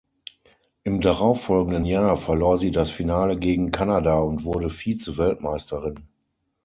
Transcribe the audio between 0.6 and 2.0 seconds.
Im darauffolgenden